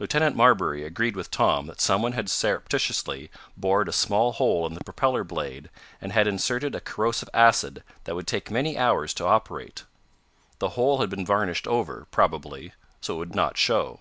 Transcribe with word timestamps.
Lieutenant 0.00 0.34
Marbury 0.34 0.82
agreed 0.84 1.14
with 1.14 1.30
Tom 1.30 1.68
that 1.68 1.80
someone 1.80 2.10
had 2.10 2.28
surreptitiously 2.28 3.30
bored 3.56 3.88
a 3.88 3.92
small 3.92 4.32
hole 4.32 4.66
in 4.66 4.74
the 4.74 4.82
propeller 4.82 5.22
blade, 5.22 5.70
and 6.00 6.10
had 6.10 6.26
inserted 6.26 6.74
a 6.74 6.80
corrosive 6.80 7.28
acid 7.32 7.84
that 8.02 8.16
would 8.16 8.26
take 8.26 8.50
many 8.50 8.76
hours 8.76 9.14
to 9.14 9.24
operate. 9.26 9.84
The 10.58 10.70
hole 10.70 10.98
had 10.98 11.08
been 11.08 11.24
varnished 11.24 11.68
over, 11.68 12.08
probably, 12.10 12.72
so 13.00 13.14
it 13.14 13.18
would 13.18 13.34
not 13.36 13.56
show. 13.56 14.00